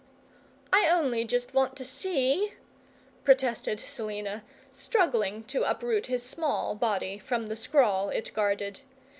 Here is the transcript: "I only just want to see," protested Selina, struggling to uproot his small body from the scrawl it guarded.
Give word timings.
"I 0.73 0.89
only 0.89 1.25
just 1.25 1.53
want 1.53 1.75
to 1.75 1.85
see," 1.85 2.53
protested 3.23 3.79
Selina, 3.79 4.43
struggling 4.73 5.43
to 5.43 5.63
uproot 5.69 6.07
his 6.07 6.23
small 6.23 6.73
body 6.73 7.19
from 7.19 7.45
the 7.45 7.55
scrawl 7.55 8.09
it 8.09 8.33
guarded. 8.33 8.79